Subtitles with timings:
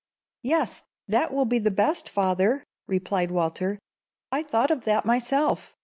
[0.41, 3.77] "Yes; that will be the best, father," replied Walter.
[4.31, 5.77] "I thought of that myself."